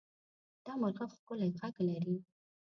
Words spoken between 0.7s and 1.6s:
مرغه ښکلی